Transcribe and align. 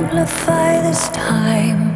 amplify 0.00 0.80
this 0.80 1.10
time. 1.10 1.89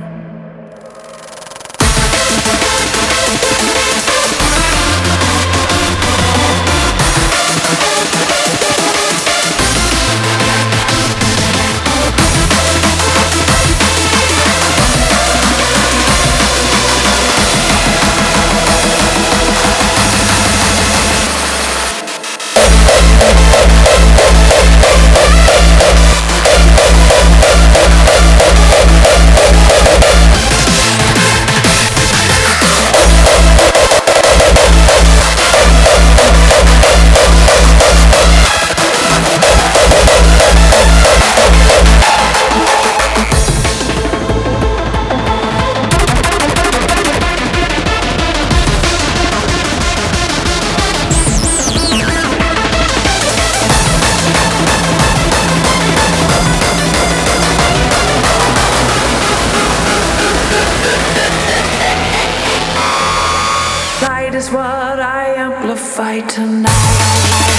is 64.35 64.51
what 64.51 64.99
I 64.99 65.35
amplify 65.37 66.19
tonight. 66.21 67.54